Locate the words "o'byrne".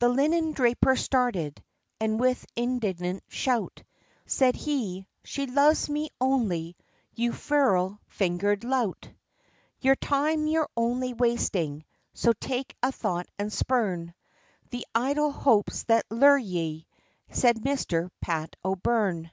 18.64-19.30